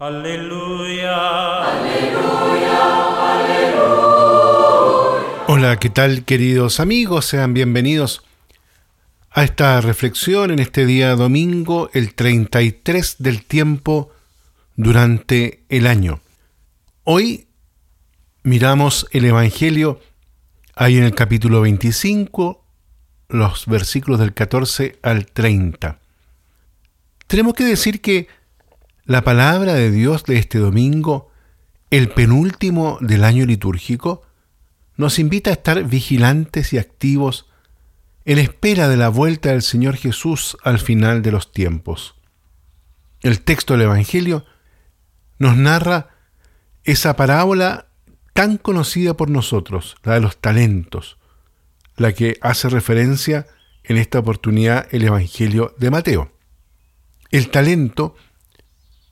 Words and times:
Aleluya. 0.00 1.62
Hola, 5.46 5.78
¿qué 5.78 5.88
tal 5.88 6.24
queridos 6.24 6.80
amigos? 6.80 7.26
Sean 7.26 7.54
bienvenidos 7.54 8.24
a 9.30 9.44
esta 9.44 9.80
reflexión 9.80 10.50
en 10.50 10.58
este 10.58 10.84
día 10.84 11.14
domingo, 11.14 11.90
el 11.92 12.12
33 12.14 13.16
del 13.20 13.44
tiempo 13.44 14.10
durante 14.74 15.62
el 15.68 15.86
año. 15.86 16.18
Hoy 17.04 17.46
miramos 18.42 19.06
el 19.12 19.26
Evangelio 19.26 20.00
ahí 20.74 20.96
en 20.96 21.04
el 21.04 21.14
capítulo 21.14 21.60
25, 21.60 22.64
los 23.28 23.66
versículos 23.66 24.18
del 24.18 24.34
14 24.34 24.98
al 25.02 25.26
30. 25.26 26.00
Tenemos 27.28 27.54
que 27.54 27.62
decir 27.62 28.00
que 28.00 28.26
la 29.04 29.22
palabra 29.22 29.74
de 29.74 29.90
Dios 29.90 30.24
de 30.24 30.38
este 30.38 30.58
domingo, 30.58 31.30
el 31.90 32.08
penúltimo 32.08 32.98
del 33.00 33.24
año 33.24 33.44
litúrgico, 33.44 34.22
nos 34.96 35.18
invita 35.18 35.50
a 35.50 35.54
estar 35.54 35.84
vigilantes 35.84 36.72
y 36.72 36.78
activos 36.78 37.46
en 38.24 38.38
espera 38.38 38.88
de 38.88 38.96
la 38.96 39.08
vuelta 39.08 39.50
del 39.50 39.62
Señor 39.62 39.96
Jesús 39.96 40.56
al 40.62 40.78
final 40.78 41.20
de 41.22 41.32
los 41.32 41.52
tiempos. 41.52 42.14
El 43.20 43.40
texto 43.40 43.74
del 43.74 43.82
Evangelio 43.82 44.46
nos 45.38 45.56
narra 45.56 46.10
esa 46.84 47.16
parábola 47.16 47.86
tan 48.32 48.56
conocida 48.56 49.14
por 49.14 49.28
nosotros, 49.28 49.96
la 50.02 50.14
de 50.14 50.20
los 50.20 50.38
talentos, 50.38 51.18
la 51.96 52.12
que 52.12 52.38
hace 52.40 52.68
referencia 52.68 53.46
en 53.82 53.98
esta 53.98 54.18
oportunidad 54.18 54.86
el 54.90 55.04
Evangelio 55.04 55.74
de 55.78 55.90
Mateo. 55.90 56.32
El 57.30 57.50
talento, 57.50 58.16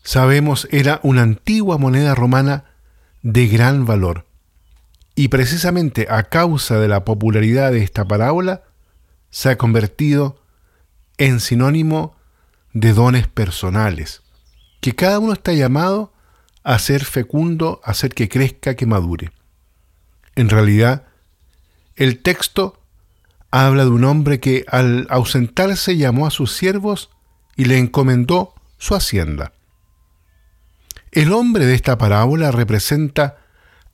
sabemos, 0.02 0.68
era 0.70 1.00
una 1.02 1.22
antigua 1.22 1.78
moneda 1.78 2.14
romana 2.14 2.64
de 3.22 3.46
gran 3.48 3.86
valor. 3.86 4.26
Y 5.14 5.28
precisamente 5.28 6.06
a 6.10 6.24
causa 6.24 6.78
de 6.78 6.88
la 6.88 7.04
popularidad 7.04 7.72
de 7.72 7.82
esta 7.82 8.06
parábola, 8.06 8.62
se 9.30 9.50
ha 9.50 9.58
convertido 9.58 10.40
en 11.18 11.40
sinónimo 11.40 12.16
de 12.72 12.92
dones 12.92 13.26
personales, 13.28 14.22
que 14.80 14.94
cada 14.94 15.18
uno 15.18 15.34
está 15.34 15.52
llamado 15.52 16.12
a 16.64 16.78
ser 16.78 17.04
fecundo, 17.04 17.80
a 17.84 17.90
hacer 17.90 18.14
que 18.14 18.28
crezca, 18.28 18.74
que 18.74 18.86
madure. 18.86 19.32
En 20.34 20.48
realidad, 20.48 21.04
el 21.96 22.22
texto 22.22 22.80
habla 23.50 23.84
de 23.84 23.90
un 23.90 24.04
hombre 24.04 24.40
que 24.40 24.64
al 24.68 25.06
ausentarse 25.10 25.96
llamó 25.96 26.26
a 26.26 26.30
sus 26.30 26.52
siervos 26.52 27.10
y 27.56 27.66
le 27.66 27.78
encomendó 27.78 28.54
su 28.78 28.94
hacienda. 28.94 29.52
El 31.12 31.34
hombre 31.34 31.66
de 31.66 31.74
esta 31.74 31.98
parábola 31.98 32.50
representa 32.50 33.36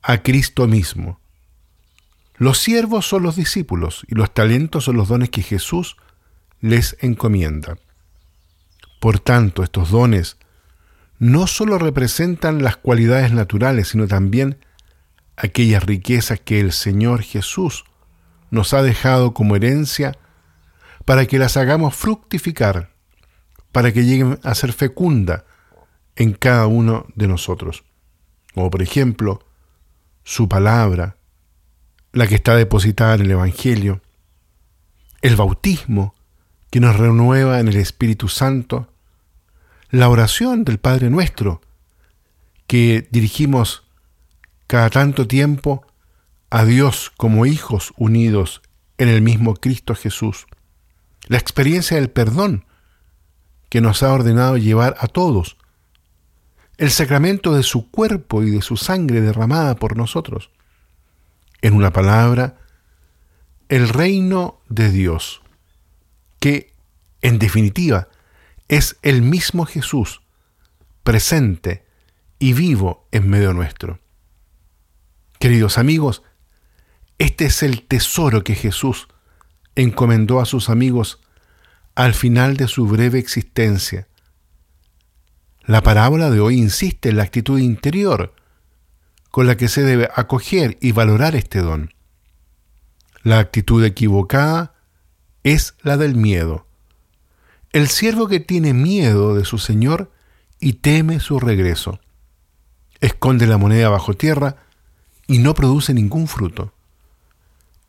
a 0.03 0.23
Cristo 0.23 0.69
mismo. 0.69 1.19
Los 2.37 2.59
siervos 2.59 3.09
son 3.09 3.25
los 3.25 3.35
discípulos 3.35 4.07
y 4.07 4.15
los 4.15 4.33
talentos 4.33 4.85
son 4.85 4.97
los 4.97 5.09
dones 5.09 5.29
que 5.29 5.43
Jesús 5.43 5.97
les 6.61 6.97
encomienda. 7.01 7.77
Por 9.01 9.19
tanto, 9.19 9.65
estos 9.65 9.91
dones 9.91 10.37
no 11.19 11.49
solo 11.49 11.79
representan 11.79 12.63
las 12.63 12.77
cualidades 12.77 13.33
naturales, 13.33 13.89
sino 13.89 14.07
también 14.07 14.59
aquellas 15.37 15.83
riquezas 15.83 16.39
que 16.39 16.61
el 16.61 16.71
Señor 16.71 17.23
Jesús 17.23 17.85
nos 18.51 18.73
ha 18.75 18.83
dejado 18.83 19.35
como 19.35 19.57
herencia 19.57 20.17
para 21.05 21.27
que 21.27 21.41
las 21.41 21.57
hagamos 21.57 21.97
fructificar 21.97 22.91
para 23.73 23.93
que 23.93 24.05
lleguen 24.05 24.39
a 24.45 24.55
ser 24.55 24.73
fecunda 24.73 25.45
en 26.19 26.33
cada 26.33 26.67
uno 26.67 27.07
de 27.15 27.29
nosotros. 27.29 27.85
Como 28.53 28.71
por 28.71 28.83
ejemplo, 28.83 29.41
su 30.25 30.49
palabra, 30.49 31.17
la 32.13 32.27
que 32.27 32.35
está 32.35 32.57
depositada 32.57 33.15
en 33.15 33.23
el 33.23 33.31
Evangelio, 33.31 34.03
el 35.23 35.37
bautismo 35.37 36.15
que 36.71 36.81
nos 36.81 36.97
renueva 36.97 37.61
en 37.61 37.69
el 37.69 37.77
Espíritu 37.77 38.29
Santo, 38.29 38.93
la 39.91 40.09
oración 40.09 40.65
del 40.65 40.79
Padre 40.79 41.09
nuestro, 41.09 41.61
que 42.67 43.09
dirigimos 43.13 43.85
cada 44.67 44.91
tanto 44.91 45.29
tiempo 45.29 45.87
a 46.51 46.65
Dios 46.65 47.13
como 47.17 47.47
hijos 47.47 47.95
unidos 47.97 48.61
en 48.99 49.09
el 49.09 49.23
mismo 49.23 49.55
Cristo 49.55 49.95
Jesús, 49.95 50.47
la 51.29 51.39
experiencia 51.39 51.97
del 51.97 52.11
perdón, 52.11 52.65
que 53.69 53.81
nos 53.81 54.03
ha 54.03 54.13
ordenado 54.13 54.57
llevar 54.57 54.97
a 54.99 55.07
todos, 55.07 55.59
el 56.79 56.91
sacramento 56.91 57.55
de 57.55 57.65
su 57.65 57.91
cuerpo 57.91 58.43
y 58.43 58.51
de 58.51 58.63
su 58.63 58.77
sangre 58.77 59.21
derramada 59.21 59.77
por 59.77 59.97
nosotros. 59.97 60.51
En 61.61 61.75
una 61.75 61.93
palabra, 61.93 62.57
el 63.69 63.89
reino 63.89 64.61
de 64.69 64.91
Dios, 64.91 65.43
que, 66.39 66.73
en 67.21 67.39
definitiva, 67.39 68.09
es 68.69 68.97
el 69.03 69.23
mismo 69.23 69.67
Jesús, 69.67 70.23
presente 71.03 71.85
y 72.39 72.53
vivo 72.53 73.09
en 73.11 73.29
medio 73.29 73.53
nuestro. 73.53 73.99
Queridos 75.39 75.79
amigos, 75.79 76.23
este 77.19 77.47
es 77.47 77.63
el 77.63 77.83
tesoro 77.83 78.45
que 78.45 78.55
Jesús 78.55 79.09
encomendó 79.75 80.41
a 80.41 80.45
sus 80.45 80.71
amigos 80.71 81.21
al 81.95 82.15
final 82.15 82.57
de 82.57 82.69
su 82.69 82.87
breve 82.87 83.19
existencia. 83.19 84.08
La 85.69 85.83
parábola 85.83 86.31
de 86.31 86.41
hoy 86.41 86.57
insiste 86.57 87.11
en 87.11 87.19
la 87.19 87.25
actitud 87.25 87.59
interior 87.59 88.33
con 89.31 89.47
la 89.47 89.59
que 89.59 89.69
se 89.69 89.83
debe 89.83 90.09
acoger 90.17 90.79
y 90.81 90.93
valorar 90.93 91.37
este 91.37 91.59
don. 91.59 91.93
La 93.23 93.39
actitud 93.39 93.85
equivocada 93.85 94.73
es 95.43 95.75
la 95.83 95.99
del 95.99 96.15
miedo. 96.15 96.67
El 97.75 97.89
siervo 97.89 98.29
que 98.29 98.41
tiene 98.41 98.73
miedo 98.73 99.35
de 99.35 99.45
su 99.45 99.59
Señor 99.59 100.11
y 100.59 100.73
teme 100.73 101.21
su 101.21 101.39
regreso. 101.39 102.01
Esconde 103.03 103.47
la 103.47 103.59
moneda 103.59 103.91
bajo 103.91 104.15
tierra 104.15 104.57
y 105.27 105.37
no 105.37 105.53
produce 105.53 105.93
ningún 105.93 106.29
fruto. 106.29 106.73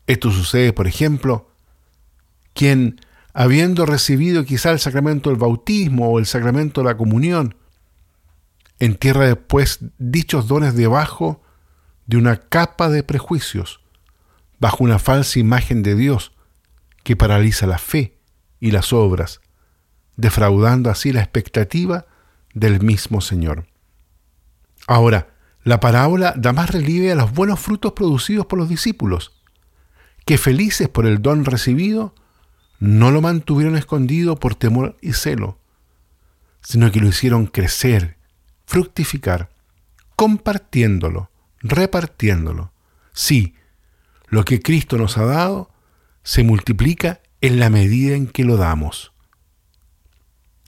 Esto 0.06 0.30
sucede, 0.30 0.74
por 0.74 0.86
ejemplo, 0.86 1.48
quien 2.52 3.00
habiendo 3.32 3.86
recibido 3.86 4.44
quizá 4.44 4.70
el 4.70 4.80
sacramento 4.80 5.30
del 5.30 5.38
bautismo 5.38 6.10
o 6.10 6.18
el 6.18 6.26
sacramento 6.26 6.82
de 6.82 6.88
la 6.88 6.98
comunión, 6.98 7.54
entierra 8.80 9.26
después 9.26 9.80
dichos 9.98 10.48
dones 10.48 10.74
debajo 10.74 11.42
de 12.06 12.16
una 12.16 12.36
capa 12.40 12.88
de 12.88 13.04
prejuicios, 13.04 13.80
bajo 14.58 14.82
una 14.82 14.98
falsa 14.98 15.38
imagen 15.38 15.82
de 15.82 15.94
Dios 15.94 16.32
que 17.04 17.14
paraliza 17.14 17.66
la 17.66 17.78
fe 17.78 18.18
y 18.58 18.72
las 18.72 18.92
obras, 18.92 19.40
defraudando 20.16 20.90
así 20.90 21.12
la 21.12 21.20
expectativa 21.20 22.06
del 22.52 22.80
mismo 22.80 23.20
Señor. 23.20 23.66
Ahora, 24.86 25.28
la 25.62 25.78
parábola 25.78 26.34
da 26.36 26.52
más 26.52 26.70
relieve 26.70 27.12
a 27.12 27.14
los 27.14 27.32
buenos 27.32 27.60
frutos 27.60 27.92
producidos 27.92 28.46
por 28.46 28.58
los 28.58 28.68
discípulos, 28.68 29.40
que 30.24 30.38
felices 30.38 30.88
por 30.88 31.06
el 31.06 31.22
don 31.22 31.44
recibido, 31.44 32.14
no 32.78 33.10
lo 33.10 33.20
mantuvieron 33.20 33.76
escondido 33.76 34.36
por 34.36 34.54
temor 34.54 34.96
y 35.02 35.12
celo, 35.12 35.58
sino 36.62 36.90
que 36.90 37.00
lo 37.00 37.08
hicieron 37.08 37.46
crecer, 37.46 38.16
fructificar, 38.70 39.50
compartiéndolo, 40.14 41.28
repartiéndolo. 41.58 42.72
Sí, 43.12 43.56
lo 44.28 44.44
que 44.44 44.62
Cristo 44.62 44.96
nos 44.96 45.18
ha 45.18 45.24
dado 45.24 45.72
se 46.22 46.44
multiplica 46.44 47.20
en 47.40 47.58
la 47.58 47.68
medida 47.68 48.14
en 48.14 48.28
que 48.28 48.44
lo 48.44 48.56
damos. 48.56 49.12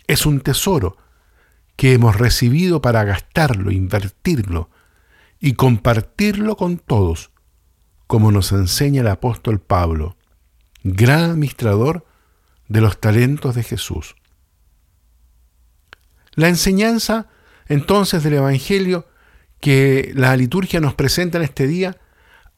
Es 0.08 0.26
un 0.26 0.40
tesoro 0.40 0.96
que 1.76 1.92
hemos 1.92 2.16
recibido 2.16 2.82
para 2.82 3.04
gastarlo, 3.04 3.70
invertirlo 3.70 4.69
y 5.38 5.52
compartirlo 5.52 6.56
con 6.56 6.78
todos, 6.78 7.31
como 8.08 8.32
nos 8.32 8.50
enseña 8.50 9.02
el 9.02 9.08
apóstol 9.08 9.60
Pablo 9.60 10.16
gran 10.82 11.31
administrador 11.31 12.05
de 12.66 12.81
los 12.81 12.98
talentos 12.98 13.55
de 13.55 13.62
Jesús. 13.62 14.16
La 16.34 16.48
enseñanza 16.48 17.28
entonces 17.69 18.23
del 18.23 18.35
Evangelio 18.35 19.06
que 19.61 20.12
la 20.14 20.37
liturgia 20.37 20.81
nos 20.81 20.94
presenta 20.94 21.38
en 21.38 21.44
este 21.44 21.67
día 21.67 21.97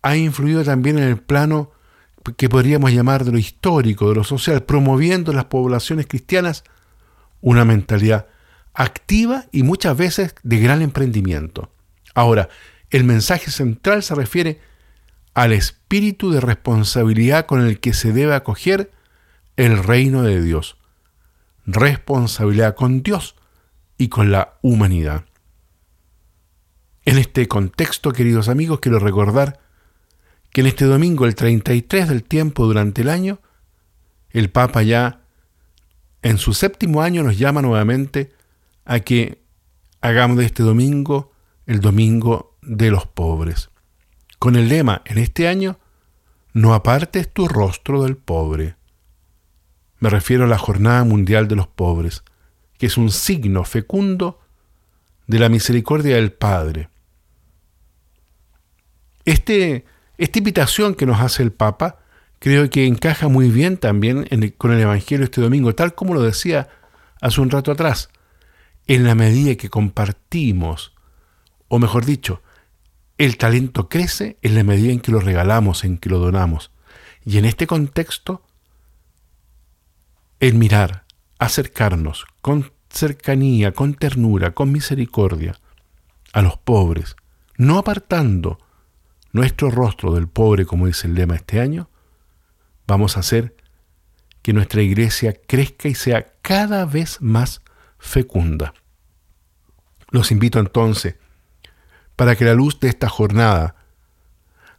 ha 0.02 0.16
influido 0.16 0.64
también 0.64 0.98
en 0.98 1.04
el 1.04 1.18
plano 1.18 1.72
que 2.36 2.48
podríamos 2.48 2.92
llamar 2.92 3.24
de 3.24 3.32
lo 3.32 3.38
histórico, 3.38 4.08
de 4.08 4.14
lo 4.14 4.24
social, 4.24 4.62
promoviendo 4.62 5.30
en 5.30 5.36
las 5.36 5.46
poblaciones 5.46 6.06
cristianas 6.06 6.64
una 7.40 7.64
mentalidad 7.64 8.26
activa 8.72 9.44
y 9.52 9.62
muchas 9.62 9.96
veces 9.96 10.34
de 10.42 10.58
gran 10.58 10.82
emprendimiento. 10.82 11.70
Ahora, 12.14 12.48
el 12.90 13.04
mensaje 13.04 13.50
central 13.50 14.02
se 14.02 14.14
refiere 14.14 14.60
al 15.34 15.52
espíritu 15.52 16.30
de 16.30 16.40
responsabilidad 16.40 17.46
con 17.46 17.60
el 17.60 17.80
que 17.80 17.92
se 17.92 18.12
debe 18.12 18.34
acoger 18.34 18.90
el 19.56 19.82
reino 19.82 20.22
de 20.22 20.42
Dios. 20.42 20.76
Responsabilidad 21.66 22.74
con 22.74 23.02
Dios 23.02 23.36
y 23.98 24.08
con 24.08 24.30
la 24.30 24.58
humanidad. 24.62 25.24
En 27.04 27.18
este 27.18 27.48
contexto, 27.48 28.12
queridos 28.12 28.48
amigos, 28.48 28.80
quiero 28.80 28.98
recordar 28.98 29.60
que 30.50 30.62
en 30.62 30.68
este 30.68 30.84
domingo, 30.84 31.26
el 31.26 31.34
33 31.34 32.08
del 32.08 32.24
tiempo 32.24 32.66
durante 32.66 33.02
el 33.02 33.10
año, 33.10 33.40
el 34.30 34.50
Papa 34.50 34.82
ya 34.82 35.20
en 36.22 36.38
su 36.38 36.54
séptimo 36.54 37.02
año 37.02 37.22
nos 37.22 37.38
llama 37.38 37.60
nuevamente 37.60 38.32
a 38.84 39.00
que 39.00 39.42
hagamos 40.00 40.38
de 40.38 40.46
este 40.46 40.62
domingo 40.62 41.32
el 41.66 41.80
domingo 41.80 42.56
de 42.62 42.90
los 42.90 43.06
pobres, 43.06 43.70
con 44.38 44.56
el 44.56 44.68
lema 44.68 45.02
en 45.06 45.18
este 45.18 45.48
año, 45.48 45.78
no 46.52 46.74
apartes 46.74 47.32
tu 47.32 47.48
rostro 47.48 48.02
del 48.02 48.16
pobre. 48.16 48.76
Me 49.98 50.10
refiero 50.10 50.44
a 50.44 50.48
la 50.48 50.58
Jornada 50.58 51.04
Mundial 51.04 51.48
de 51.48 51.56
los 51.56 51.66
Pobres, 51.66 52.22
que 52.78 52.86
es 52.86 52.96
un 52.96 53.10
signo 53.10 53.64
fecundo 53.64 54.40
de 55.26 55.38
la 55.38 55.48
misericordia 55.48 56.16
del 56.16 56.32
Padre. 56.32 56.88
Este, 59.24 59.84
esta 60.18 60.38
invitación 60.38 60.94
que 60.94 61.06
nos 61.06 61.20
hace 61.20 61.42
el 61.42 61.52
Papa 61.52 61.98
creo 62.38 62.68
que 62.68 62.86
encaja 62.86 63.28
muy 63.28 63.50
bien 63.50 63.78
también 63.78 64.26
con 64.58 64.72
el 64.72 64.80
Evangelio 64.80 65.24
este 65.24 65.40
domingo, 65.40 65.74
tal 65.74 65.94
como 65.94 66.14
lo 66.14 66.22
decía 66.22 66.68
hace 67.20 67.40
un 67.40 67.50
rato 67.50 67.72
atrás. 67.72 68.10
En 68.86 69.04
la 69.04 69.14
medida 69.14 69.54
que 69.54 69.70
compartimos, 69.70 70.92
o 71.68 71.78
mejor 71.78 72.04
dicho, 72.04 72.42
el 73.16 73.38
talento 73.38 73.88
crece 73.88 74.36
en 74.42 74.56
la 74.56 74.64
medida 74.64 74.92
en 74.92 75.00
que 75.00 75.12
lo 75.12 75.20
regalamos, 75.20 75.84
en 75.84 75.96
que 75.96 76.10
lo 76.10 76.18
donamos. 76.18 76.70
Y 77.24 77.38
en 77.38 77.46
este 77.46 77.66
contexto, 77.66 78.42
el 80.40 80.54
mirar, 80.54 81.03
acercarnos 81.38 82.26
con 82.40 82.72
cercanía, 82.90 83.72
con 83.72 83.94
ternura, 83.94 84.52
con 84.52 84.72
misericordia 84.72 85.58
a 86.32 86.42
los 86.42 86.58
pobres, 86.58 87.16
no 87.56 87.78
apartando 87.78 88.58
nuestro 89.32 89.70
rostro 89.70 90.14
del 90.14 90.28
pobre, 90.28 90.64
como 90.64 90.86
dice 90.86 91.06
el 91.06 91.14
lema 91.14 91.36
este 91.36 91.60
año, 91.60 91.88
vamos 92.86 93.16
a 93.16 93.20
hacer 93.20 93.56
que 94.42 94.52
nuestra 94.52 94.82
iglesia 94.82 95.34
crezca 95.46 95.88
y 95.88 95.94
sea 95.94 96.34
cada 96.42 96.84
vez 96.84 97.20
más 97.20 97.62
fecunda. 97.98 98.74
Los 100.10 100.30
invito 100.30 100.60
entonces, 100.60 101.16
para 102.14 102.36
que 102.36 102.44
la 102.44 102.54
luz 102.54 102.78
de 102.78 102.88
esta 102.88 103.08
jornada, 103.08 103.76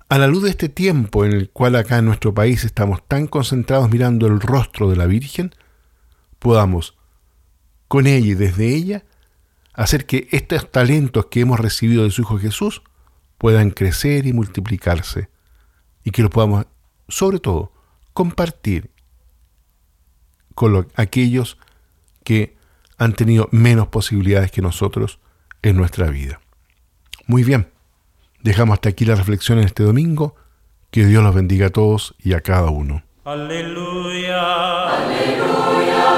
a 0.08 0.18
la 0.18 0.28
luz 0.28 0.44
de 0.44 0.52
este 0.52 0.70
tiempo 0.70 1.26
en 1.26 1.34
el 1.34 1.50
cual 1.50 1.76
acá 1.76 1.98
en 1.98 2.06
nuestro 2.06 2.34
país 2.34 2.64
estamos 2.64 3.06
tan 3.08 3.28
concentrados 3.28 3.90
mirando 3.90 4.28
el 4.28 4.40
rostro 4.40 4.90
de 4.90 4.96
la 4.96 5.08
Virgen, 5.08 5.54
podamos, 6.46 6.96
con 7.88 8.06
ella 8.06 8.28
y 8.28 8.34
desde 8.36 8.68
ella, 8.76 9.04
hacer 9.74 10.06
que 10.06 10.28
estos 10.30 10.72
talentos 10.72 11.26
que 11.26 11.40
hemos 11.40 11.60
recibido 11.60 12.04
de 12.04 12.12
su 12.12 12.22
Hijo 12.22 12.38
Jesús 12.38 12.84
puedan 13.40 13.72
crecer 13.72 14.28
y 14.28 14.34
multiplicarse, 14.34 15.30
y 16.04 16.12
que 16.12 16.22
los 16.22 16.30
podamos, 16.30 16.68
sobre 17.08 17.40
todo, 17.40 17.74
compartir 18.14 18.92
con 20.54 20.88
aquellos 20.94 21.58
que 22.24 22.56
han 23.00 23.14
tenido 23.14 23.50
menos 23.52 23.88
posibilidades 23.88 24.52
que 24.52 24.62
nosotros 24.62 25.18
en 25.64 25.76
nuestra 25.78 26.12
vida. 26.12 26.42
Muy 27.26 27.44
bien, 27.44 27.72
dejamos 28.44 28.76
hasta 28.76 28.90
aquí 28.90 29.04
la 29.04 29.16
reflexión 29.16 29.58
en 29.58 29.66
este 29.66 29.82
domingo. 29.82 30.36
Que 30.92 31.08
Dios 31.08 31.24
los 31.24 31.34
bendiga 31.34 31.68
a 31.68 31.72
todos 31.72 32.14
y 32.20 32.34
a 32.34 32.42
cada 32.42 32.70
uno. 32.70 33.02
Aleluya. 33.26 34.96
Aleluya. 34.96 36.15